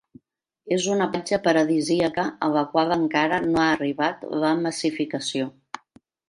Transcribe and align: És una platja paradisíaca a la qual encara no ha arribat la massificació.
És 0.75 0.85
una 0.93 1.07
platja 1.15 1.37
paradisíaca 1.47 2.25
a 2.47 2.49
la 2.55 2.63
qual 2.71 2.95
encara 2.97 3.39
no 3.45 3.61
ha 3.65 3.69
arribat 3.75 4.27
la 4.45 4.55
massificació. 4.65 5.53